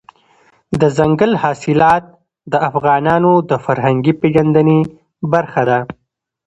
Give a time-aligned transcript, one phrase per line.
[0.81, 2.03] دځنګل حاصلات
[2.51, 4.79] د افغانانو د فرهنګي پیژندنې
[5.33, 5.79] برخه ده.